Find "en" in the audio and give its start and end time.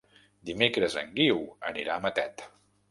1.03-1.13